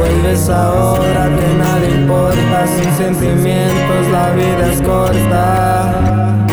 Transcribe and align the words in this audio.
Vuelves 0.00 0.48
ahora 0.48 1.28
que 1.28 1.54
nada 1.58 1.86
importa, 1.86 2.66
sin 2.66 2.96
sentimientos 2.96 4.06
la 4.10 4.30
vida 4.30 4.72
es 4.72 4.80
corta. 4.80 6.46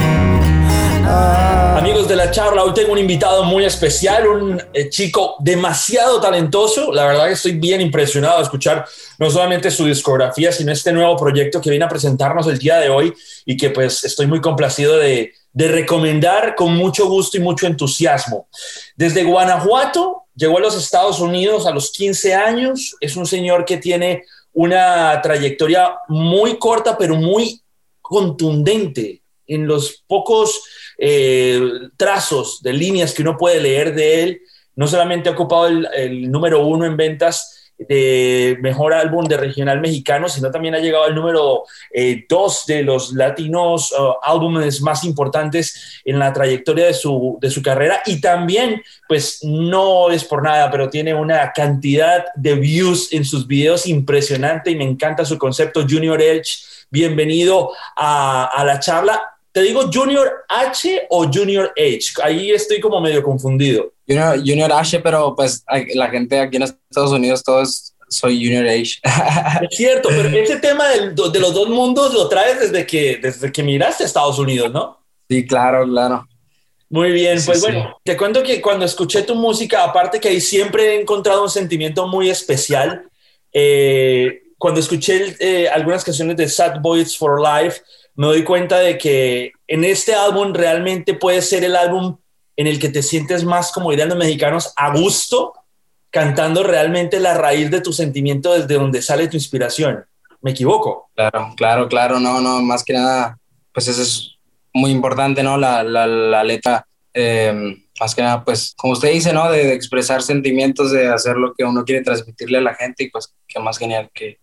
Ah. 1.06 1.78
Amigos 1.78 2.10
de 2.10 2.18
la 2.18 2.30
charla, 2.30 2.66
hoy 2.66 2.74
tengo 2.74 2.92
un 2.92 2.98
invitado 2.98 3.46
muy 3.46 3.64
especial, 3.64 4.28
un 4.28 4.62
eh, 4.74 4.90
chico 4.90 5.38
demasiado 5.40 6.20
talentoso. 6.20 6.92
La 6.92 7.06
verdad 7.06 7.28
que 7.28 7.34
estoy 7.34 7.54
bien 7.54 7.80
impresionado 7.80 8.40
de 8.40 8.44
escuchar 8.44 8.86
no 9.18 9.30
solamente 9.30 9.72
su 9.72 9.86
discografía, 9.86 10.52
sino 10.52 10.74
este 10.74 10.92
nuevo 10.92 11.16
proyecto 11.16 11.62
que 11.62 11.70
viene 11.70 11.86
a 11.86 11.90
presentarnos 11.90 12.48
el 12.48 12.60
día 12.60 12.80
de 12.80 12.90
hoy 12.90 13.14
y 13.46 13.56
que 13.56 13.70
pues 13.70 14.04
estoy 14.04 14.28
muy 14.28 14.42
complacido 14.42 14.98
de, 14.98 15.32
de 15.54 15.68
recomendar 15.70 16.54
con 16.54 16.76
mucho 16.76 17.08
gusto 17.08 17.38
y 17.38 17.40
mucho 17.40 17.66
entusiasmo. 17.66 18.50
Desde 18.98 19.24
Guanajuato 19.24 20.27
llegó 20.38 20.60
a 20.60 20.62
los 20.62 20.78
Estados 20.78 21.20
Unidos 21.20 21.66
a 21.66 21.72
los 21.72 21.92
15 21.92 22.34
años. 22.34 22.96
Es 23.02 23.18
un 23.18 23.26
señor 23.26 23.66
que 23.66 23.78
tiene 23.78 24.24
una 24.54 25.20
trayectoria 25.22 25.98
muy 26.08 26.58
corta, 26.58 26.98
pero 26.98 27.16
muy 27.16 27.62
contundente 28.02 29.22
en 29.48 29.68
los 29.68 30.04
pocos 30.08 30.62
eh, 30.98 31.60
trazos 31.98 32.62
de 32.62 32.74
líneas 32.74 33.14
que 33.14 33.24
uno 33.24 33.36
puede 33.38 33.60
leer 33.60 33.94
de 33.94 34.24
él. 34.24 34.42
No 34.76 34.88
solamente 34.88 35.28
ha 35.28 35.34
ocupado 35.34 35.68
el, 35.68 35.88
el 35.96 36.32
número 36.32 36.66
uno 36.66 36.86
en 36.86 36.96
ventas 36.96 37.57
de 37.78 38.58
mejor 38.62 38.94
álbum 38.94 39.26
de 39.26 39.38
regional 39.38 39.80
mexicano, 39.80 40.28
sino 40.28 40.50
también 40.50 40.76
ha 40.76 40.80
llegado 40.80 41.04
al 41.04 41.16
número 41.16 41.64
eh, 41.94 42.26
dos 42.28 42.66
de 42.66 42.82
los 42.84 43.14
latinos 43.14 43.92
uh, 43.92 44.14
álbumes 44.24 44.82
más 44.82 45.04
importantes 45.04 46.02
en 46.04 46.18
la 46.18 46.34
trayectoria 46.34 46.88
de 46.88 46.94
su, 46.94 47.38
de 47.40 47.52
su 47.52 47.62
carrera 47.62 48.02
y 48.06 48.20
también, 48.20 48.82
pues 49.08 49.44
no 49.44 50.10
es 50.10 50.24
por 50.24 50.44
nada, 50.44 50.72
pero 50.72 50.90
tiene 50.90 51.14
una 51.14 51.52
cantidad 51.54 52.26
de 52.36 52.56
views 52.56 53.14
en 53.14 53.24
sus 53.24 53.46
videos 53.46 53.86
impresionante 53.86 54.72
y 54.72 54.76
me 54.76 54.84
encanta 54.84 55.24
su 55.24 55.38
concepto 55.38 55.86
Junior 55.88 56.22
Edge. 56.22 56.64
Bienvenido 56.90 57.72
a, 57.96 58.46
a 58.46 58.64
la 58.64 58.80
charla. 58.80 59.22
¿Te 59.52 59.62
digo 59.62 59.90
Junior 59.92 60.46
H 60.50 61.08
o 61.10 61.26
Junior 61.32 61.74
H? 61.76 62.14
Ahí 62.24 62.52
estoy 62.52 62.80
como 62.80 63.02
medio 63.02 63.24
confundido. 63.24 63.92
Junior, 64.08 64.38
Junior 64.40 64.72
H, 64.72 65.00
pero 65.00 65.36
pues 65.36 65.64
la 65.94 66.10
gente 66.10 66.40
aquí 66.40 66.58
en 66.58 66.64
Estados 66.64 67.12
Unidos 67.12 67.44
todos 67.44 67.94
soy 68.10 68.44
Junior 68.44 68.66
H. 68.68 69.00
Es 69.70 69.78
cierto, 69.78 70.10
pero 70.10 70.30
ese 70.30 70.58
tema 70.58 70.88
del, 70.88 71.14
de 71.14 71.40
los 71.40 71.54
dos 71.54 71.70
mundos 71.70 72.14
lo 72.14 72.28
traes 72.30 72.60
desde 72.60 72.86
que, 72.86 73.20
desde 73.22 73.52
que 73.52 73.64
miraste 73.64 74.04
a 74.04 74.08
Estados 74.08 74.40
Unidos, 74.40 74.72
¿no? 74.72 74.98
Sí, 75.30 75.46
claro, 75.46 75.86
claro. 75.86 76.26
Muy 76.90 77.12
bien, 77.12 77.38
pues 77.46 77.60
bueno, 77.60 77.98
te 78.02 78.16
cuento 78.16 78.42
que 78.44 78.62
cuando 78.62 78.86
escuché 78.86 79.24
tu 79.24 79.36
música, 79.36 79.84
aparte 79.84 80.22
que 80.22 80.30
ahí 80.30 80.40
siempre 80.40 80.96
he 80.96 81.02
encontrado 81.02 81.44
un 81.44 81.50
sentimiento 81.50 82.08
muy 82.08 82.30
especial, 82.30 83.10
eh, 83.52 84.44
cuando 84.58 84.80
escuché 84.80 85.36
eh, 85.40 85.68
algunas 85.68 86.06
canciones 86.06 86.38
de 86.38 86.48
Sad 86.48 86.80
Boys 86.80 87.18
for 87.18 87.42
Life, 87.42 87.82
me 88.16 88.28
doy 88.28 88.44
cuenta 88.46 88.80
de 88.80 88.98
que 88.98 89.52
en 89.68 89.84
este 89.84 90.16
álbum 90.16 90.54
realmente 90.54 91.14
puede 91.14 91.42
ser 91.42 91.66
el 91.66 91.76
álbum 91.76 92.18
en 92.58 92.68
el 92.68 92.80
que 92.80 92.90
te 92.90 93.04
sientes 93.04 93.46
más, 93.46 93.72
como 93.72 93.92
dirían 93.92 94.10
los 94.10 94.18
mexicanos, 94.18 94.74
a 94.76 94.92
gusto, 94.92 95.54
cantando 96.10 96.64
realmente 96.64 97.20
la 97.20 97.36
raíz 97.36 97.70
de 97.72 97.82
tu 97.82 97.94
sentimiento 97.94 98.54
desde 98.54 98.76
donde 98.76 99.02
sale 99.02 99.28
tu 99.28 99.38
inspiración. 99.38 100.04
¿Me 100.42 100.52
equivoco? 100.52 101.10
Claro, 101.16 101.54
claro, 101.56 101.88
claro, 101.88 102.20
no, 102.20 102.42
no, 102.42 102.62
más 102.62 102.84
que 102.84 102.94
nada, 102.94 103.38
pues 103.72 103.88
eso 103.88 104.02
es 104.02 104.38
muy 104.74 104.92
importante, 104.92 105.44
¿no? 105.44 105.58
La, 105.58 105.84
la, 105.84 106.08
la 106.08 106.44
letra, 106.44 106.86
eh, 107.14 107.78
más 108.00 108.16
que 108.16 108.22
nada, 108.24 108.44
pues, 108.44 108.74
como 108.76 108.94
usted 108.94 109.12
dice, 109.12 109.34
¿no? 109.34 109.52
De, 109.52 109.66
de, 109.66 109.74
expresar 109.74 110.22
sentimientos, 110.22 110.92
de 110.92 111.08
hacer 111.08 111.38
lo 111.38 111.54
que 111.54 111.64
uno 111.64 111.86
quiere 111.86 112.04
transmitirle 112.04 112.58
a 112.58 112.62
la 112.62 112.76
gente 112.76 113.04
y 113.04 113.10
pues, 113.10 113.34
qué 113.48 113.60
más 113.60 113.78
genial 113.78 114.10
que, 114.14 114.40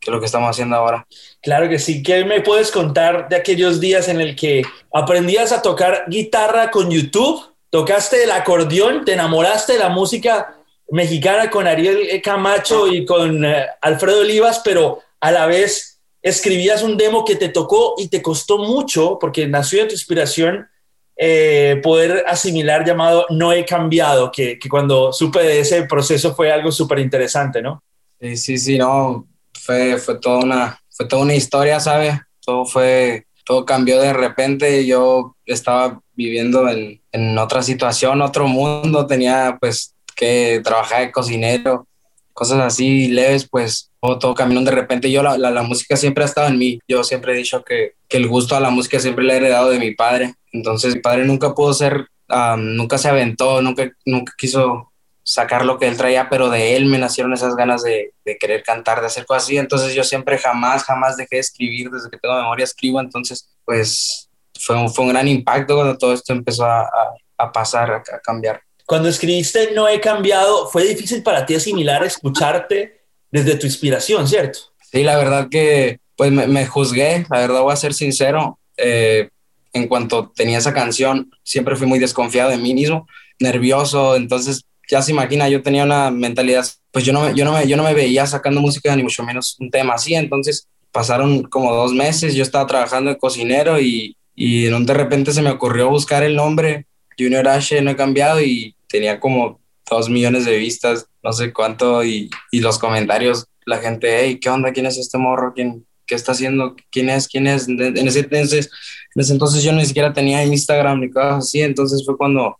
que 0.00 0.10
lo 0.10 0.20
que 0.20 0.26
estamos 0.26 0.50
haciendo 0.50 0.76
ahora. 0.76 1.06
Claro 1.42 1.68
que 1.68 1.78
sí. 1.78 2.02
¿Qué 2.02 2.24
me 2.24 2.40
puedes 2.42 2.70
contar 2.70 3.28
de 3.28 3.36
aquellos 3.36 3.80
días 3.80 4.08
en 4.08 4.20
el 4.20 4.36
que 4.36 4.62
aprendías 4.92 5.52
a 5.52 5.62
tocar 5.62 6.04
guitarra 6.08 6.70
con 6.70 6.90
YouTube? 6.90 7.53
Tocaste 7.74 8.22
el 8.22 8.30
acordeón, 8.30 9.04
te 9.04 9.14
enamoraste 9.14 9.72
de 9.72 9.80
la 9.80 9.88
música 9.88 10.54
mexicana 10.90 11.50
con 11.50 11.66
Ariel 11.66 12.22
Camacho 12.22 12.86
y 12.86 13.04
con 13.04 13.44
uh, 13.44 13.52
Alfredo 13.80 14.20
Olivas, 14.20 14.60
pero 14.64 15.00
a 15.18 15.32
la 15.32 15.46
vez 15.46 16.00
escribías 16.22 16.84
un 16.84 16.96
demo 16.96 17.24
que 17.24 17.34
te 17.34 17.48
tocó 17.48 17.96
y 17.98 18.06
te 18.06 18.22
costó 18.22 18.58
mucho, 18.58 19.18
porque 19.20 19.48
nació 19.48 19.80
de 19.80 19.88
tu 19.88 19.94
inspiración, 19.94 20.68
eh, 21.16 21.80
poder 21.82 22.22
asimilar 22.28 22.86
llamado 22.86 23.26
No 23.30 23.52
he 23.52 23.64
cambiado, 23.64 24.30
que, 24.30 24.56
que 24.56 24.68
cuando 24.68 25.12
supe 25.12 25.42
de 25.42 25.58
ese 25.58 25.82
proceso 25.82 26.32
fue 26.32 26.52
algo 26.52 26.70
súper 26.70 27.00
interesante, 27.00 27.60
¿no? 27.60 27.82
Sí, 28.20 28.36
sí, 28.36 28.56
sí, 28.56 28.78
no, 28.78 29.26
fue, 29.52 29.98
fue, 29.98 30.20
toda 30.20 30.38
una, 30.44 30.80
fue 30.90 31.08
toda 31.08 31.22
una 31.22 31.34
historia, 31.34 31.80
¿sabes? 31.80 32.20
Todo 32.38 32.66
fue, 32.66 33.26
todo 33.44 33.64
cambió 33.64 34.00
de 34.00 34.12
repente, 34.12 34.86
yo 34.86 35.36
estaba 35.46 36.00
viviendo 36.14 36.68
en, 36.68 37.00
en 37.12 37.38
otra 37.38 37.62
situación, 37.62 38.22
otro 38.22 38.46
mundo, 38.48 39.06
tenía 39.06 39.56
pues 39.60 39.94
que 40.14 40.60
trabajar 40.64 41.02
de 41.02 41.12
cocinero, 41.12 41.86
cosas 42.32 42.60
así 42.60 43.08
leves, 43.08 43.48
pues 43.48 43.90
todo, 44.00 44.18
todo 44.18 44.34
cambió 44.34 44.60
de 44.60 44.70
repente. 44.70 45.10
Yo 45.10 45.22
la, 45.22 45.38
la, 45.38 45.62
música 45.62 45.96
siempre 45.96 46.24
ha 46.24 46.26
estado 46.26 46.48
en 46.48 46.58
mí. 46.58 46.78
Yo 46.86 47.04
siempre 47.04 47.32
he 47.32 47.36
dicho 47.36 47.64
que, 47.64 47.94
que, 48.08 48.16
el 48.18 48.28
gusto 48.28 48.56
a 48.56 48.60
la 48.60 48.70
música 48.70 49.00
siempre 49.00 49.24
le 49.24 49.34
he 49.34 49.36
heredado 49.36 49.70
de 49.70 49.78
mi 49.78 49.94
padre. 49.94 50.34
Entonces 50.52 50.94
mi 50.94 51.00
padre 51.00 51.24
nunca 51.24 51.54
pudo 51.54 51.72
ser, 51.72 52.08
nunca 52.58 52.98
se 52.98 53.08
aventó, 53.08 53.62
nunca, 53.62 53.90
nunca 54.04 54.32
quiso 54.36 54.92
sacar 55.24 55.64
lo 55.64 55.78
que 55.78 55.88
él 55.88 55.96
traía, 55.96 56.28
pero 56.28 56.50
de 56.50 56.76
él 56.76 56.84
me 56.86 56.98
nacieron 56.98 57.32
esas 57.32 57.56
ganas 57.56 57.82
de, 57.82 58.12
de, 58.24 58.36
querer 58.36 58.62
cantar, 58.62 59.00
de 59.00 59.06
hacer 59.06 59.24
cosas 59.24 59.44
así. 59.44 59.56
Entonces 59.56 59.94
yo 59.94 60.04
siempre 60.04 60.38
jamás, 60.38 60.84
jamás 60.84 61.16
dejé 61.16 61.36
de 61.36 61.40
escribir, 61.40 61.90
desde 61.90 62.10
que 62.10 62.18
tengo 62.18 62.36
memoria 62.36 62.64
escribo. 62.64 63.00
Entonces, 63.00 63.48
pues 63.64 64.28
fue 64.60 64.76
un, 64.76 64.92
fue 64.92 65.06
un 65.06 65.12
gran 65.12 65.26
impacto 65.26 65.74
cuando 65.74 65.96
todo 65.96 66.12
esto 66.12 66.32
empezó 66.32 66.66
a, 66.66 66.82
a, 66.82 67.14
a 67.38 67.50
pasar, 67.50 67.90
a, 67.90 67.96
a 67.96 68.20
cambiar. 68.22 68.60
Cuando 68.86 69.08
escribiste 69.08 69.72
No 69.72 69.88
he 69.88 69.98
cambiado, 69.98 70.68
fue 70.68 70.84
difícil 70.84 71.22
para 71.22 71.46
ti 71.46 71.54
asimilar, 71.54 72.04
escucharte 72.04 73.00
desde 73.30 73.56
tu 73.56 73.66
inspiración, 73.66 74.28
¿cierto? 74.28 74.58
Sí, 74.92 75.02
la 75.02 75.16
verdad 75.16 75.48
que 75.50 75.98
pues 76.16 76.30
me, 76.30 76.46
me 76.46 76.66
juzgué, 76.66 77.26
la 77.30 77.40
verdad 77.40 77.62
voy 77.62 77.72
a 77.72 77.76
ser 77.76 77.94
sincero. 77.94 78.58
Eh, 78.76 79.30
en 79.72 79.88
cuanto 79.88 80.32
tenía 80.36 80.58
esa 80.58 80.72
canción, 80.72 81.30
siempre 81.42 81.76
fui 81.76 81.86
muy 81.86 81.98
desconfiado 81.98 82.50
de 82.50 82.58
mí 82.58 82.74
mismo, 82.74 83.08
nervioso, 83.40 84.14
entonces 84.14 84.64
ya 84.90 85.02
se 85.02 85.12
imagina, 85.12 85.48
yo 85.48 85.62
tenía 85.62 85.84
una 85.84 86.10
mentalidad, 86.10 86.66
pues 86.90 87.04
yo 87.04 87.12
no, 87.12 87.34
yo, 87.34 87.44
no 87.44 87.52
me, 87.52 87.66
yo 87.66 87.76
no 87.76 87.82
me 87.82 87.94
veía 87.94 88.26
sacando 88.26 88.60
música, 88.60 88.94
ni 88.94 89.02
mucho 89.02 89.22
menos 89.22 89.56
un 89.60 89.70
tema 89.70 89.94
así, 89.94 90.14
entonces 90.14 90.68
pasaron 90.92 91.42
como 91.44 91.74
dos 91.74 91.92
meses, 91.92 92.34
yo 92.34 92.42
estaba 92.42 92.66
trabajando 92.66 93.10
de 93.10 93.18
cocinero 93.18 93.80
y, 93.80 94.16
y 94.34 94.64
de 94.64 94.94
repente 94.94 95.32
se 95.32 95.42
me 95.42 95.50
ocurrió 95.50 95.90
buscar 95.90 96.22
el 96.22 96.36
nombre 96.36 96.86
Junior 97.18 97.46
H, 97.48 97.80
no 97.82 97.90
he 97.90 97.96
cambiado 97.96 98.40
y 98.40 98.74
tenía 98.88 99.20
como 99.20 99.60
dos 99.88 100.08
millones 100.08 100.44
de 100.44 100.56
vistas, 100.56 101.06
no 101.22 101.32
sé 101.32 101.52
cuánto, 101.52 102.04
y, 102.04 102.30
y 102.50 102.60
los 102.60 102.78
comentarios, 102.78 103.46
la 103.66 103.78
gente, 103.78 104.18
hey, 104.20 104.38
¿qué 104.40 104.48
onda? 104.50 104.72
¿Quién 104.72 104.86
es 104.86 104.98
este 104.98 105.18
morro? 105.18 105.52
¿Quién, 105.54 105.86
¿Qué 106.06 106.14
está 106.14 106.32
haciendo? 106.32 106.76
¿Quién 106.90 107.08
es? 107.08 107.28
¿Quién 107.28 107.46
es? 107.46 107.68
En 107.68 107.80
ese, 107.80 108.20
entonces, 108.20 108.70
en 109.14 109.22
ese 109.22 109.32
entonces 109.32 109.62
yo 109.62 109.72
ni 109.72 109.86
siquiera 109.86 110.12
tenía 110.12 110.44
Instagram 110.44 111.00
ni 111.00 111.10
cosas 111.10 111.38
así, 111.38 111.62
entonces 111.62 112.04
fue 112.04 112.16
cuando 112.16 112.56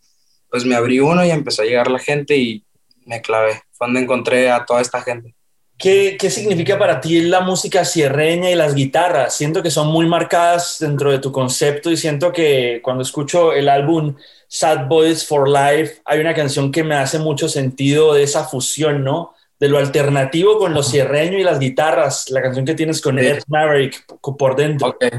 pues 0.55 0.63
me 0.63 0.75
abrí 0.75 1.01
uno 1.01 1.25
y 1.25 1.31
empezó 1.31 1.63
a 1.63 1.65
llegar 1.65 1.91
la 1.91 1.99
gente 1.99 2.37
y 2.37 2.63
me 3.03 3.21
clavé. 3.21 3.61
Fue 3.73 3.87
donde 3.87 3.99
encontré 3.99 4.49
a 4.49 4.63
toda 4.63 4.79
esta 4.79 5.01
gente. 5.01 5.35
¿Qué, 5.77 6.15
¿Qué, 6.17 6.29
significa 6.29 6.79
para 6.79 7.01
ti 7.01 7.19
la 7.23 7.41
música 7.41 7.83
sierreña 7.83 8.49
y 8.49 8.55
las 8.55 8.73
guitarras? 8.73 9.35
Siento 9.35 9.61
que 9.61 9.69
son 9.69 9.89
muy 9.89 10.07
marcadas 10.07 10.77
dentro 10.79 11.11
de 11.11 11.19
tu 11.19 11.33
concepto 11.33 11.91
y 11.91 11.97
siento 11.97 12.31
que 12.31 12.79
cuando 12.81 13.03
escucho 13.03 13.51
el 13.51 13.67
álbum 13.67 14.15
Sad 14.47 14.87
Boys 14.87 15.27
for 15.27 15.49
Life 15.49 15.95
hay 16.05 16.21
una 16.21 16.33
canción 16.33 16.71
que 16.71 16.85
me 16.85 16.95
hace 16.95 17.19
mucho 17.19 17.49
sentido 17.49 18.13
de 18.13 18.23
esa 18.23 18.45
fusión, 18.45 19.03
¿no? 19.03 19.33
De 19.59 19.67
lo 19.67 19.77
alternativo 19.77 20.57
con 20.57 20.73
lo 20.73 20.83
sierreño 20.83 21.37
y 21.37 21.43
las 21.43 21.59
guitarras, 21.59 22.29
la 22.29 22.41
canción 22.41 22.63
que 22.63 22.75
tienes 22.75 23.01
con 23.01 23.19
sí. 23.19 23.25
Ed 23.25 23.43
Maverick 23.49 24.05
por 24.21 24.55
dentro. 24.55 24.87
Okay. 24.87 25.09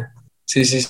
Sí, 0.46 0.64
sí. 0.64 0.88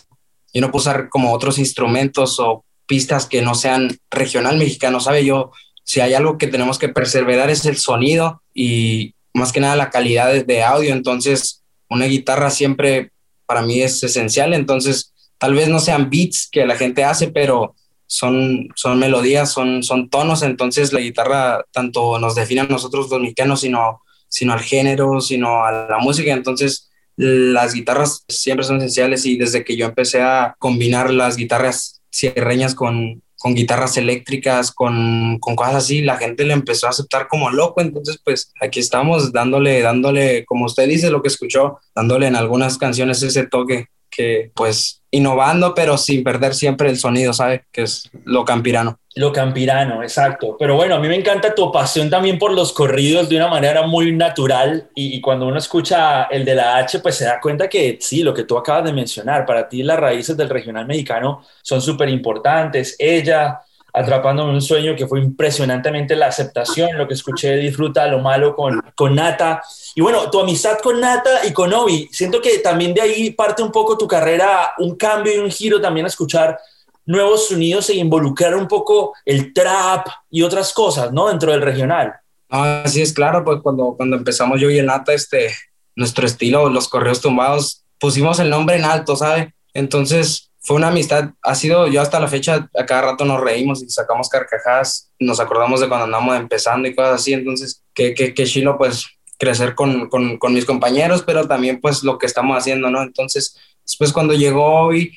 Y 0.52 0.60
no 0.60 0.70
puedo 0.70 0.82
usar 0.82 1.08
como 1.08 1.32
otros 1.32 1.58
instrumentos 1.58 2.38
o 2.38 2.64
pistas 2.86 3.26
que 3.26 3.42
no 3.42 3.54
sean 3.54 3.98
regional 4.10 4.56
mexicano, 4.56 5.00
¿sabe? 5.00 5.24
Yo, 5.24 5.50
si 5.84 6.00
hay 6.00 6.14
algo 6.14 6.38
que 6.38 6.46
tenemos 6.46 6.78
que 6.78 6.88
perseverar 6.88 7.50
es 7.50 7.64
el 7.66 7.76
sonido 7.76 8.42
y 8.54 9.14
más 9.34 9.52
que 9.52 9.60
nada 9.60 9.76
la 9.76 9.90
calidad 9.90 10.32
de, 10.32 10.62
audio, 10.62 10.92
entonces 10.92 11.62
una 11.88 12.06
guitarra 12.06 12.50
siempre 12.50 13.12
para 13.44 13.62
mí 13.62 13.82
es 13.82 14.02
esencial, 14.02 14.54
entonces 14.54 15.12
tal 15.38 15.54
vez 15.54 15.68
no 15.68 15.78
sean 15.78 16.10
beats 16.10 16.48
que 16.50 16.66
la 16.66 16.76
gente 16.76 17.04
hace, 17.04 17.28
pero 17.28 17.74
son, 18.06 18.68
son 18.74 18.98
melodías, 18.98 19.52
son, 19.52 19.82
son 19.82 20.08
tonos, 20.08 20.42
entonces 20.42 20.92
la 20.92 21.00
guitarra 21.00 21.64
tanto 21.70 22.18
nos 22.18 22.34
define 22.34 22.62
a 22.62 22.64
nosotros 22.64 23.10
los 23.10 23.20
mexicanos, 23.20 23.60
sino, 23.60 24.00
sino 24.28 24.54
al 24.54 24.60
género, 24.60 25.20
sino 25.20 25.64
a 25.64 25.86
la 25.90 25.98
música, 25.98 26.32
entonces 26.32 26.90
las 27.16 27.74
guitarras 27.74 28.24
siempre 28.28 28.64
son 28.64 28.78
esenciales 28.78 29.24
y 29.26 29.36
desde 29.36 29.64
que 29.64 29.76
yo 29.76 29.86
empecé 29.86 30.22
a 30.22 30.54
combinar 30.58 31.10
las 31.10 31.36
guitarras 31.36 31.95
cierreñas 32.16 32.74
con, 32.74 33.22
con 33.38 33.54
guitarras 33.54 33.96
eléctricas, 33.96 34.72
con, 34.72 35.38
con, 35.40 35.56
cosas 35.56 35.76
así, 35.76 36.00
la 36.00 36.16
gente 36.16 36.44
le 36.44 36.54
empezó 36.54 36.86
a 36.86 36.90
aceptar 36.90 37.28
como 37.28 37.50
loco, 37.50 37.80
entonces 37.80 38.20
pues 38.24 38.52
aquí 38.60 38.80
estamos 38.80 39.32
dándole, 39.32 39.82
dándole, 39.82 40.44
como 40.46 40.64
usted 40.64 40.88
dice, 40.88 41.10
lo 41.10 41.22
que 41.22 41.28
escuchó, 41.28 41.78
dándole 41.94 42.26
en 42.26 42.36
algunas 42.36 42.78
canciones 42.78 43.22
ese 43.22 43.46
toque 43.46 43.86
que 44.10 44.50
pues 44.54 45.02
innovando, 45.16 45.74
pero 45.74 45.96
sin 45.96 46.22
perder 46.22 46.54
siempre 46.54 46.88
el 46.88 46.98
sonido, 46.98 47.32
¿sabe? 47.32 47.64
Que 47.72 47.82
es 47.82 48.10
lo 48.24 48.44
campirano. 48.44 48.98
Lo 49.16 49.32
campirano, 49.32 50.02
exacto. 50.02 50.56
Pero 50.58 50.76
bueno, 50.76 50.94
a 50.94 50.98
mí 50.98 51.08
me 51.08 51.16
encanta 51.16 51.54
tu 51.54 51.72
pasión 51.72 52.10
también 52.10 52.38
por 52.38 52.52
los 52.52 52.72
corridos 52.72 53.30
de 53.30 53.36
una 53.36 53.48
manera 53.48 53.86
muy 53.86 54.12
natural 54.12 54.90
y, 54.94 55.20
cuando 55.22 55.46
uno 55.46 55.56
escucha 55.56 56.24
el 56.24 56.44
de 56.44 56.54
la 56.54 56.76
H, 56.76 56.98
pues 57.00 57.14
se 57.14 57.24
da 57.24 57.40
cuenta 57.40 57.66
que 57.66 57.96
sí, 58.00 58.22
lo 58.22 58.34
que 58.34 58.44
tú 58.44 58.58
acabas 58.58 58.84
de 58.84 58.92
mencionar, 58.92 59.46
para 59.46 59.68
ti 59.68 59.82
las 59.82 59.98
raíces 59.98 60.36
del 60.36 60.50
regional 60.50 60.86
mexicano 60.86 61.42
son 61.62 61.80
súper 61.80 62.10
importantes. 62.10 62.94
Ella, 62.98 63.60
atrapándome 63.96 64.52
un 64.52 64.60
sueño 64.60 64.94
que 64.94 65.06
fue 65.06 65.20
impresionantemente 65.20 66.14
la 66.14 66.26
aceptación, 66.26 66.98
lo 66.98 67.08
que 67.08 67.14
escuché, 67.14 67.56
disfruta 67.56 68.06
lo 68.06 68.18
malo 68.18 68.54
con, 68.54 68.82
con 68.94 69.14
Nata. 69.14 69.62
Y 69.94 70.02
bueno, 70.02 70.30
tu 70.30 70.38
amistad 70.38 70.76
con 70.82 71.00
Nata 71.00 71.46
y 71.46 71.52
con 71.54 71.72
Obi, 71.72 72.06
siento 72.12 72.42
que 72.42 72.58
también 72.58 72.92
de 72.92 73.00
ahí 73.00 73.30
parte 73.30 73.62
un 73.62 73.72
poco 73.72 73.96
tu 73.96 74.06
carrera, 74.06 74.72
un 74.78 74.96
cambio 74.96 75.34
y 75.34 75.38
un 75.38 75.50
giro 75.50 75.80
también 75.80 76.04
a 76.04 76.10
escuchar 76.10 76.58
nuevos 77.06 77.48
sonidos 77.48 77.88
e 77.88 77.94
involucrar 77.94 78.54
un 78.54 78.68
poco 78.68 79.14
el 79.24 79.54
trap 79.54 80.06
y 80.30 80.42
otras 80.42 80.74
cosas, 80.74 81.10
¿no? 81.10 81.28
Dentro 81.28 81.52
del 81.52 81.62
regional. 81.62 82.12
Así 82.50 83.00
es, 83.00 83.14
claro, 83.14 83.44
pues 83.44 83.60
cuando, 83.62 83.94
cuando 83.96 84.16
empezamos 84.16 84.60
yo 84.60 84.68
y 84.70 84.82
Nata, 84.82 85.14
este, 85.14 85.54
nuestro 85.94 86.26
estilo, 86.26 86.68
los 86.68 86.88
correos 86.88 87.22
tumbados, 87.22 87.82
pusimos 87.98 88.40
el 88.40 88.50
nombre 88.50 88.76
en 88.76 88.84
alto, 88.84 89.16
¿sabe? 89.16 89.54
Entonces 89.72 90.50
fue 90.66 90.74
una 90.74 90.88
amistad, 90.88 91.30
ha 91.42 91.54
sido, 91.54 91.86
yo 91.86 92.00
hasta 92.02 92.18
la 92.18 92.26
fecha, 92.26 92.68
a 92.76 92.86
cada 92.86 93.02
rato 93.02 93.24
nos 93.24 93.40
reímos 93.40 93.84
y 93.84 93.88
sacamos 93.88 94.28
carcajadas, 94.28 95.12
nos 95.20 95.38
acordamos 95.38 95.80
de 95.80 95.88
cuando 95.88 96.06
andamos 96.06 96.36
empezando 96.36 96.88
y 96.88 96.94
cosas 96.94 97.20
así, 97.20 97.34
entonces, 97.34 97.84
que, 97.94 98.14
que, 98.14 98.34
que 98.34 98.44
chilo, 98.46 98.76
pues, 98.76 99.06
crecer 99.38 99.76
con, 99.76 100.08
con, 100.08 100.38
con 100.38 100.52
mis 100.52 100.64
compañeros, 100.64 101.22
pero 101.22 101.46
también, 101.46 101.80
pues, 101.80 102.02
lo 102.02 102.18
que 102.18 102.26
estamos 102.26 102.58
haciendo, 102.58 102.90
¿no? 102.90 103.00
Entonces, 103.00 103.56
después 103.84 104.12
cuando 104.12 104.34
llegó 104.34 104.64
hoy, 104.64 105.16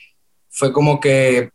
fue 0.52 0.72
como 0.72 1.00
que 1.00 1.50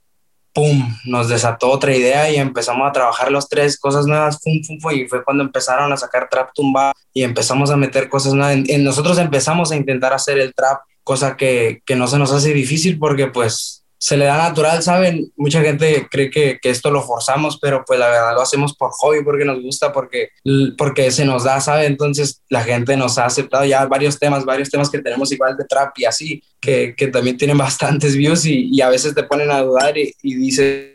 ¡pum!, 0.53 0.97
nos 1.05 1.29
desató 1.29 1.71
otra 1.71 1.95
idea 1.95 2.31
y 2.31 2.37
empezamos 2.37 2.89
a 2.89 2.93
trabajar 2.93 3.31
los 3.31 3.49
tres 3.49 3.79
cosas 3.79 4.07
nuevas, 4.07 4.41
¡pum, 4.43 4.61
pum, 4.67 4.93
y 4.93 5.07
fue 5.07 5.23
cuando 5.23 5.45
empezaron 5.45 5.93
a 5.93 5.97
sacar 5.97 6.29
trap 6.29 6.51
tumba 6.53 6.93
y 7.13 7.23
empezamos 7.23 7.71
a 7.71 7.77
meter 7.77 8.09
cosas 8.09 8.35
nuevas. 8.35 8.57
En, 8.69 8.83
nosotros 8.83 9.19
empezamos 9.19 9.71
a 9.71 9.77
intentar 9.77 10.13
hacer 10.13 10.39
el 10.39 10.53
trap, 10.53 10.81
cosa 11.05 11.37
que, 11.37 11.81
que 11.87 11.95
no 11.95 12.09
se 12.09 12.19
nos 12.19 12.33
hace 12.33 12.53
difícil 12.53 12.99
porque 12.99 13.29
pues 13.29 13.84
se 13.99 14.17
le 14.17 14.27
da 14.27 14.37
natural, 14.37 14.83
¿saben? 14.83 15.33
Mucha 15.37 15.63
gente 15.63 16.07
cree 16.11 16.31
que, 16.31 16.59
que, 16.61 16.71
esto 16.71 16.91
lo 16.91 17.03
forzamos, 17.03 17.59
pero 17.59 17.85
pues 17.87 17.99
la 17.99 18.09
verdad 18.09 18.35
lo 18.35 18.43
hacemos 18.43 18.75
por 18.75 18.91
hobby, 18.91 19.23
porque 19.25 19.45
nos 19.45 19.63
gusta, 19.63 19.93
porque, 19.93 20.29
porque 20.77 21.11
se 21.11 21.25
nos 21.25 21.45
da, 21.45 21.61
¿saben? 21.61 21.93
Entonces 21.93 22.43
la 22.49 22.63
gente 22.63 22.97
nos 22.97 23.19
ha 23.19 23.27
aceptado 23.27 23.65
ya 23.65 23.87
varios 23.87 24.19
temas, 24.19 24.45
varios 24.45 24.71
temas 24.71 24.91
que 24.91 25.01
tenemos 25.01 25.33
igual 25.33 25.57
de 25.57 25.65
trap 25.65 25.99
y 25.99 26.05
así, 26.05 26.43
que, 26.61 26.95
que 26.97 27.09
también 27.09 27.37
tienen 27.37 27.57
bastantes 27.59 28.17
views 28.17 28.45
y, 28.45 28.69
y, 28.71 28.81
a 28.81 28.91
veces 28.91 29.15
te 29.15 29.23
ponen 29.23 29.51
a 29.51 29.63
dudar 29.63 29.97
y, 29.97 30.15
y 30.23 30.35
dices, 30.35 30.95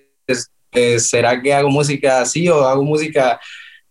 eh, 0.71 0.99
¿será 0.99 1.41
que 1.41 1.53
hago 1.53 1.69
música 1.69 2.21
así 2.21 2.47
o 2.47 2.67
hago 2.67 2.83
música? 2.83 3.39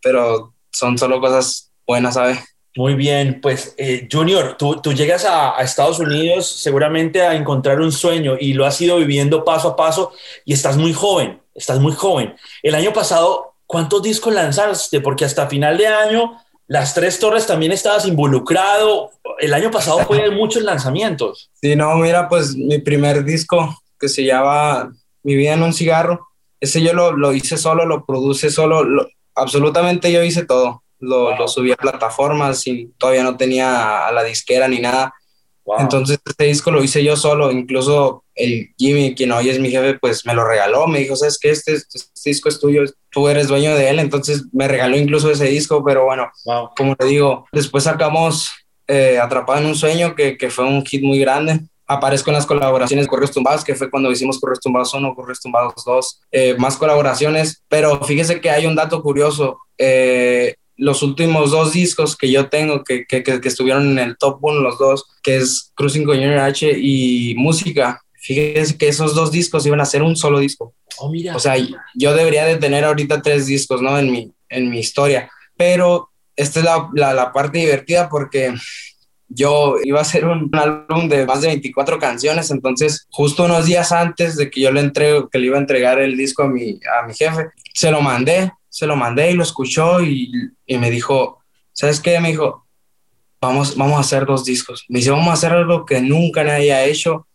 Pero 0.00 0.54
son 0.70 0.96
solo 0.96 1.20
cosas 1.20 1.72
buenas, 1.86 2.14
¿sabes? 2.14 2.38
Muy 2.78 2.94
bien, 2.94 3.40
pues 3.40 3.74
eh, 3.76 4.06
Junior, 4.08 4.54
tú, 4.56 4.80
tú 4.80 4.92
llegas 4.92 5.24
a, 5.24 5.60
Estados 5.60 5.98
Unidos 5.98 6.48
seguramente 6.48 7.22
a 7.22 7.34
encontrar 7.34 7.80
un 7.80 7.90
sueño 7.90 8.36
y 8.38 8.52
lo 8.52 8.64
has 8.64 8.80
ido 8.80 8.98
viviendo 8.98 9.44
paso 9.44 9.70
a 9.70 9.74
paso 9.74 10.12
y 10.44 10.52
estás 10.52 10.76
muy 10.76 10.92
joven, 10.92 11.40
estás 11.56 11.80
muy 11.80 11.90
joven. 11.90 12.36
El 12.62 12.76
año 12.76 12.92
pasado, 12.92 13.54
¿cuántos 13.66 14.04
discos 14.04 14.32
lanzaste? 14.32 15.00
Porque 15.00 15.24
hasta 15.24 15.48
final 15.48 15.76
de 15.76 15.88
año, 15.88 16.40
las 16.68 16.94
Tres 16.94 17.18
Torres 17.18 17.48
también 17.48 17.72
estabas 17.72 18.06
involucrado. 18.06 19.10
El 19.40 19.54
año 19.54 19.72
pasado 19.72 19.98
fue 20.06 20.30
muchos 20.30 20.62
lanzamientos. 20.62 21.50
Sí, 21.60 21.74
no, 21.74 21.96
mira, 21.96 22.28
pues 22.28 22.54
mi 22.54 22.78
primer 22.78 23.24
disco 23.24 23.76
que 23.98 24.08
se 24.08 24.24
llama 24.24 24.94
Mi 25.24 25.34
vida 25.34 25.54
en 25.54 25.64
un 25.64 25.74
cigarro, 25.74 26.28
ese 26.60 26.80
yo 26.80 26.92
lo, 26.92 27.10
lo 27.10 27.32
hice 27.32 27.56
solo, 27.56 27.84
lo 27.84 28.06
produce 28.06 28.50
solo, 28.50 28.86
absolutamente 29.34 30.12
yo 30.12 30.22
hice 30.22 30.44
todo 30.44 30.84
lo, 31.00 31.36
lo, 31.36 31.48
subí 31.48 31.72
a 31.72 31.76
plataformas 31.76 32.66
y 32.66 32.90
todavía 32.98 33.22
no 33.22 33.36
tenía 33.36 34.06
a 34.06 34.12
la 34.12 34.24
disquera 34.24 34.68
ni 34.68 34.80
nada. 34.80 35.14
Entonces 35.78 36.18
este 36.24 36.44
disco 36.44 36.70
lo 36.70 36.82
hice 36.82 37.04
yo 37.04 37.16
solo, 37.16 37.52
incluso 37.52 38.24
el 38.34 38.70
Jimmy, 38.78 39.14
quien 39.14 39.32
hoy 39.32 39.50
es 39.50 39.58
mi 39.58 39.70
jefe, 39.70 39.98
pues 39.98 40.24
me 40.24 40.32
lo 40.34 40.46
regaló, 40.46 40.86
me 40.86 41.00
dijo, 41.00 41.14
¿sabes 41.16 41.38
qué? 41.38 41.50
Este, 41.50 41.74
este, 41.74 41.98
disco 42.24 42.48
es 42.48 42.58
tuyo, 42.58 42.84
tú 43.10 43.28
eres 43.28 43.48
dueño 43.48 43.74
de 43.74 43.90
él, 43.90 43.98
entonces 43.98 44.44
me 44.52 44.68
regaló 44.68 44.96
incluso 44.96 45.30
ese 45.30 45.46
disco, 45.46 45.84
pero 45.84 46.04
bueno, 46.04 46.30
como 46.76 46.96
le 46.98 47.06
digo, 47.06 47.46
después 47.52 47.84
sacamos 47.84 48.50
eh, 48.86 49.18
Atrapado 49.18 49.60
en 49.60 49.66
un 49.66 49.74
Sueño, 49.74 50.14
que, 50.14 50.38
que, 50.38 50.48
fue 50.48 50.64
un 50.64 50.84
hit 50.84 51.02
muy 51.02 51.18
grande. 51.18 51.60
Aparezco 51.86 52.30
en 52.30 52.34
las 52.34 52.46
colaboraciones 52.46 53.06
Correos 53.06 53.30
Tumbados, 53.30 53.64
que 53.64 53.74
fue 53.74 53.90
cuando 53.90 54.10
hicimos 54.10 54.40
Correos 54.40 54.60
Tumbados 54.60 54.94
1, 54.94 55.14
Correos 55.14 55.40
Tumbados 55.40 55.84
2, 55.84 56.20
eh, 56.32 56.56
más 56.58 56.76
colaboraciones, 56.76 57.62
pero 57.68 58.02
fíjese 58.02 58.40
que 58.40 58.50
hay 58.50 58.66
un 58.66 58.74
dato 58.74 59.02
curioso. 59.02 59.58
Eh, 59.76 60.54
los 60.78 61.02
últimos 61.02 61.50
dos 61.50 61.72
discos 61.72 62.16
que 62.16 62.30
yo 62.30 62.48
tengo 62.48 62.84
que, 62.84 63.04
que, 63.04 63.22
que, 63.22 63.40
estuvieron 63.44 63.90
en 63.90 63.98
el 63.98 64.16
top 64.16 64.38
one, 64.40 64.60
los 64.60 64.78
dos, 64.78 65.04
que 65.22 65.36
es 65.36 65.72
Cruising 65.74 66.04
con 66.04 66.16
Junior 66.16 66.38
H 66.38 66.70
y 66.78 67.34
Música. 67.36 68.00
Fíjense 68.14 68.78
que 68.78 68.88
esos 68.88 69.14
dos 69.14 69.32
discos 69.32 69.66
iban 69.66 69.80
a 69.80 69.84
ser 69.84 70.02
un 70.02 70.16
solo 70.16 70.38
disco. 70.38 70.72
Oh, 70.98 71.10
mira. 71.10 71.34
O 71.34 71.40
sea, 71.40 71.56
yo 71.94 72.14
debería 72.14 72.44
de 72.44 72.56
tener 72.56 72.84
ahorita 72.84 73.20
tres 73.22 73.46
discos, 73.46 73.82
¿no? 73.82 73.98
En 73.98 74.10
mi, 74.10 74.32
en 74.48 74.70
mi 74.70 74.78
historia. 74.78 75.28
Pero 75.56 76.10
esta 76.36 76.60
es 76.60 76.64
la, 76.64 76.88
la, 76.94 77.12
la 77.12 77.32
parte 77.32 77.58
divertida 77.58 78.08
porque 78.08 78.54
yo 79.28 79.76
iba 79.82 79.98
a 79.98 80.02
hacer 80.02 80.24
un 80.24 80.48
álbum 80.54 81.08
de 81.08 81.26
más 81.26 81.42
de 81.42 81.48
24 81.48 81.98
canciones, 81.98 82.50
entonces 82.50 83.06
justo 83.10 83.44
unos 83.44 83.66
días 83.66 83.92
antes 83.92 84.36
de 84.36 84.48
que 84.48 84.60
yo 84.60 84.72
le 84.72 84.80
entrego, 84.80 85.28
que 85.28 85.38
le 85.38 85.46
iba 85.46 85.56
a 85.56 85.60
entregar 85.60 85.98
el 85.98 86.16
disco 86.16 86.44
a 86.44 86.48
mi, 86.48 86.80
a 87.00 87.06
mi 87.06 87.14
jefe, 87.14 87.50
se 87.74 87.90
lo 87.90 88.00
mandé 88.00 88.52
se 88.68 88.86
lo 88.86 88.96
mandé 88.96 89.30
y 89.30 89.34
lo 89.34 89.42
escuchó 89.42 90.00
y, 90.00 90.30
y, 90.66 90.78
me 90.78 90.90
dijo, 90.90 91.38
¿sabes 91.72 92.00
qué? 92.00 92.20
Me 92.20 92.30
dijo, 92.30 92.66
vamos, 93.40 93.76
vamos 93.76 93.96
a 93.96 94.00
hacer 94.00 94.26
dos 94.26 94.44
discos. 94.44 94.84
Me 94.88 94.98
dice, 94.98 95.10
vamos 95.10 95.28
a 95.28 95.32
hacer 95.32 95.52
algo 95.52 95.84
que 95.84 96.00
nunca 96.00 96.44
nadie 96.44 96.72
ha 96.72 96.84
hecho. 96.84 97.14
O 97.14 97.26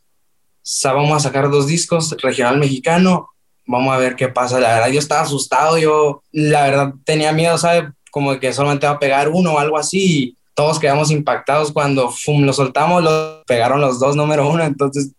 sea, 0.61 0.93
vamos 0.93 1.15
a 1.17 1.19
sacar 1.19 1.49
dos 1.49 1.67
discos, 1.67 2.15
regional 2.21 2.57
mexicano, 2.57 3.29
vamos 3.65 3.93
a 3.93 3.97
ver 3.97 4.15
qué 4.15 4.29
pasa. 4.29 4.59
La 4.59 4.75
verdad, 4.75 4.89
yo 4.89 4.99
estaba 4.99 5.21
asustado, 5.21 5.77
yo 5.77 6.23
la 6.31 6.63
verdad 6.63 6.93
tenía 7.03 7.31
miedo, 7.33 7.57
¿sabes? 7.57 7.85
Como 8.11 8.39
que 8.39 8.53
solamente 8.53 8.87
va 8.87 8.93
a 8.93 8.99
pegar 8.99 9.29
uno 9.29 9.53
o 9.53 9.59
algo 9.59 9.77
así. 9.77 10.37
todos 10.53 10.79
quedamos 10.79 11.09
impactados 11.09 11.71
cuando 11.71 12.09
fum, 12.11 12.43
lo 12.43 12.53
soltamos, 12.53 13.03
lo 13.03 13.43
pegaron 13.45 13.81
los 13.81 13.99
dos 13.99 14.15
número 14.15 14.47
uno, 14.47 14.63
entonces 14.63 15.11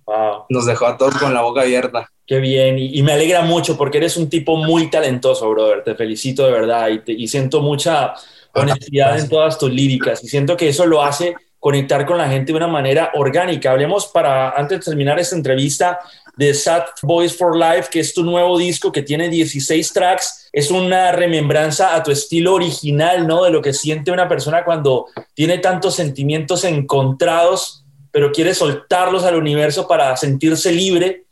nos 0.49 0.65
dejó 0.65 0.87
a 0.87 0.97
todos 0.97 1.17
con 1.17 1.35
la 1.35 1.43
boca 1.43 1.63
abierta. 1.63 2.09
Qué 2.27 2.39
bien, 2.39 2.79
y, 2.79 3.03
me 3.03 3.13
alegra 3.13 3.43
mucho 3.43 3.77
porque 3.77 3.99
eres 3.99 4.17
un 4.17 4.31
tipo 4.31 4.57
muy 4.57 4.89
talentoso, 4.89 5.49
brother. 5.51 5.85
Te 5.85 5.95
felicito 5.95 6.47
de 6.47 6.53
verdad 6.53 6.89
y, 6.89 7.25
y 7.25 7.29
siento 7.29 7.61
mucha 7.61 8.15
honestidad 8.55 9.19
en 9.19 9.29
todas 9.29 9.59
tus 9.59 9.71
líricas 9.71 10.23
y 10.25 10.29
siento 10.29 10.57
que 10.57 10.69
eso 10.69 10.87
lo 10.87 11.03
hace 11.03 11.35
conectar 11.59 12.07
con 12.07 12.19
la 12.19 12.29
gente 12.29 12.53
de 12.53 12.57
una 12.57 12.69
manera 12.69 13.11
orgánica. 13.15 13.73
Hablemos 13.73 14.07
para, 14.07 14.51
antes 14.51 14.79
de 14.81 14.85
terminar 14.85 15.19
esta 15.19 15.37
entrevista, 15.37 15.99
de 16.37 16.53
Sad 16.53 16.85
Boys 17.03 17.37
for 17.37 17.57
Life, 17.57 17.89
que 17.91 18.01
es 18.01 18.13
tu 18.13 18.25
nuevo 18.25 18.59
disco 18.59 18.91
que 18.91 19.03
tiene 19.03 19.29
16 19.29 19.93
tracks. 19.93 20.49
Es 20.53 20.71
una 20.71 21.13
remembranza 21.13 21.95
a 21.95 22.03
tu 22.03 22.11
estilo 22.11 22.55
original, 22.55 23.27
¿no? 23.27 23.45
De 23.45 23.51
lo 23.51 23.63
que 23.63 23.73
siente 23.73 24.11
una 24.11 24.29
persona 24.29 24.65
cuando 24.65 25.07
tiene 25.35 25.59
tantos 25.59 25.95
sentimientos 25.95 26.65
encontrados, 26.65 27.85
pero 28.11 28.33
quiere 28.33 28.55
soltarlos 28.55 29.25
al 29.25 29.37
universo 29.37 29.87
para 29.87 30.17
sentirse 30.17 30.73
libre 30.73 31.24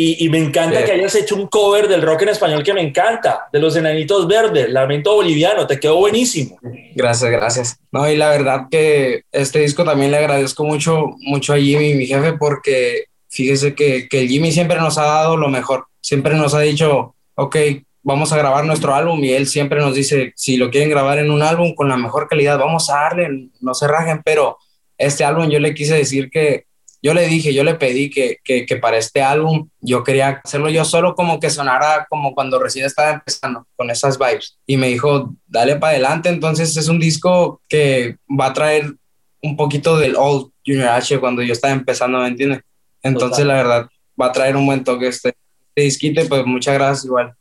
y, 0.00 0.28
me 0.28 0.38
encanta 0.38 0.84
que 0.84 0.92
hayas 0.92 1.16
hecho 1.16 1.34
un 1.34 1.48
cover 1.48 1.88
del 1.88 2.02
rock 2.02 2.22
en 2.22 2.28
español 2.28 2.62
que 2.62 2.72
me 2.72 2.82
encanta, 2.82 3.48
de 3.52 3.58
los 3.58 3.74
Enanitos 3.74 4.28
Verdes, 4.28 4.70
Lamento 4.70 5.12
Boliviano, 5.12 5.66
te 5.66 5.80
quedó 5.80 5.96
buenísimo. 5.96 6.56
Gracias, 6.94 7.28
gracias. 7.32 7.80
No, 7.90 8.08
y 8.08 8.16
la 8.16 8.28
verdad 8.28 8.68
que 8.70 9.24
este 9.32 9.58
disco 9.58 9.82
también 9.82 10.12
le 10.12 10.18
agradezco 10.18 10.62
mucho, 10.62 11.16
mucho 11.18 11.52
a 11.52 11.58
Jimmy, 11.58 11.94
mi 11.94 12.06
jefe, 12.06 12.34
porque 12.34 13.06
fíjese 13.28 13.74
que, 13.74 14.06
que 14.08 14.28
Jimmy 14.28 14.52
siempre 14.52 14.78
nos 14.78 14.98
ha 14.98 15.04
dado 15.04 15.36
lo 15.36 15.48
mejor, 15.48 15.86
siempre 16.00 16.36
nos 16.36 16.54
ha 16.54 16.60
dicho, 16.60 17.16
ok, 17.34 17.56
vamos 18.04 18.32
a 18.32 18.38
grabar 18.38 18.64
nuestro 18.66 18.94
álbum 18.94 19.24
y 19.24 19.32
él 19.32 19.48
siempre 19.48 19.80
nos 19.80 19.96
dice, 19.96 20.32
si 20.36 20.58
lo 20.58 20.70
quieren 20.70 20.90
grabar 20.90 21.18
en 21.18 21.32
un 21.32 21.42
álbum 21.42 21.74
con 21.74 21.88
la 21.88 21.96
mejor 21.96 22.28
calidad, 22.28 22.56
vamos 22.56 22.88
a 22.88 23.00
darle, 23.00 23.48
no 23.60 23.74
se 23.74 23.88
rajen, 23.88 24.22
pero 24.24 24.58
este 24.96 25.24
álbum 25.24 25.50
yo 25.50 25.58
le 25.58 25.74
quise 25.74 25.96
decir 25.96 26.30
que 26.30 26.67
yo 27.00 27.14
le 27.14 27.26
dije, 27.26 27.54
yo 27.54 27.62
le 27.64 27.74
pedí 27.74 28.10
que, 28.10 28.38
que, 28.42 28.66
que, 28.66 28.76
para 28.76 28.98
este 28.98 29.22
álbum 29.22 29.68
yo 29.80 30.02
quería 30.02 30.40
hacerlo 30.44 30.68
yo 30.68 30.84
solo 30.84 31.14
como 31.14 31.38
que 31.38 31.50
sonara 31.50 32.06
como 32.10 32.34
cuando 32.34 32.58
recién 32.58 32.86
estaba 32.86 33.12
empezando 33.12 33.66
con 33.76 33.90
esas 33.90 34.18
vibes. 34.18 34.58
Y 34.66 34.76
me 34.76 34.88
dijo, 34.88 35.34
dale 35.46 35.76
para 35.76 35.92
adelante. 35.92 36.28
Entonces 36.28 36.76
es 36.76 36.88
un 36.88 36.98
disco 36.98 37.60
que 37.68 38.16
va 38.28 38.46
a 38.46 38.52
traer 38.52 38.94
un 39.42 39.56
poquito 39.56 39.96
del 39.96 40.16
old 40.16 40.50
Junior 40.66 40.88
H 40.88 41.18
cuando 41.20 41.42
yo 41.42 41.52
estaba 41.52 41.72
empezando, 41.72 42.18
¿me 42.18 42.28
entiendes? 42.28 42.62
Entonces 43.02 43.46
la 43.46 43.54
verdad 43.54 43.88
va 44.20 44.26
a 44.26 44.32
traer 44.32 44.56
un 44.56 44.66
buen 44.66 44.82
toque 44.82 45.06
este, 45.06 45.28
este 45.28 45.82
disquito 45.82 46.20
pues 46.28 46.44
muchas 46.44 46.74
gracias 46.74 47.04
igual. 47.04 47.32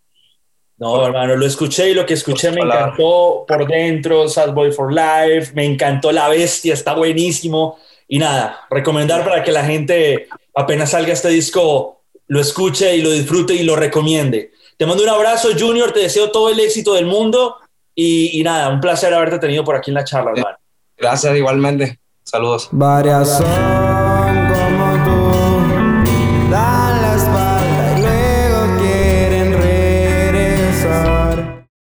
No, 0.78 1.08
hermano, 1.08 1.36
lo 1.36 1.46
escuché 1.48 1.90
y 1.90 1.96
lo 1.96 2.06
que 2.06 2.14
escuché 2.14 2.52
me 2.52 2.62
encantó 2.62 3.46
por 3.48 3.68
dentro, 3.68 4.28
Sad 4.30 4.54
Boy 4.54 4.72
for 4.72 4.94
Life, 4.94 5.54
me 5.56 5.66
encantó 5.66 6.12
La 6.12 6.30
Bestia, 6.30 6.76
está 6.76 6.94
buenísimo. 6.94 7.80
Y 8.08 8.20
nada, 8.20 8.66
recomendar 8.70 9.24
para 9.24 9.44
que 9.44 9.52
la 9.52 9.66
gente 9.66 10.28
apenas 10.56 10.92
salga 10.92 11.14
este 11.14 11.30
disco, 11.30 12.02
lo 12.28 12.40
escuche 12.40 12.96
y 12.96 13.02
lo 13.02 13.12
disfrute 13.12 13.54
y 13.54 13.64
lo 13.64 13.76
recomiende. 13.76 14.52
Te 14.78 14.86
mando 14.86 15.04
un 15.04 15.10
abrazo, 15.10 15.50
Junior, 15.58 15.92
te 15.92 16.02
deseo 16.02 16.32
todo 16.32 16.50
el 16.50 16.60
éxito 16.60 16.94
del 16.94 17.06
mundo 17.06 17.58
y, 17.96 18.42
nada, 18.44 18.70
un 18.70 18.80
placer 18.80 19.14
haberte 19.14 19.40
tenido 19.40 19.64
por 19.64 19.76
aquí 19.76 19.92
en 19.92 19.96
la 19.96 20.04
charla, 20.04 20.32
hermano. 20.36 20.58
Gracias, 20.98 21.36
igualmente. 21.36 22.00
Saludos. 22.24 22.70
Varias 22.72 23.42